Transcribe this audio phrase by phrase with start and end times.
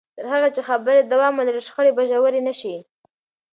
[0.15, 2.75] تر هغه چې خبرې دوام ولري، شخړې به ژورې نه شي.